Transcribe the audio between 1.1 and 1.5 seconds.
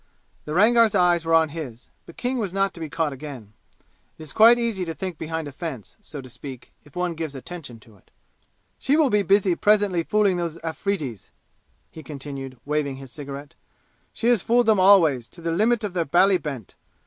were on